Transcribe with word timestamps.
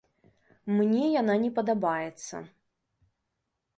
Мне 0.77 1.03
яна 1.21 1.35
не 1.45 1.51
падабаецца. 1.59 2.35